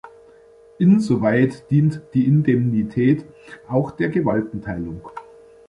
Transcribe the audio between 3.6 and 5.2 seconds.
auch der Gewaltenteilung.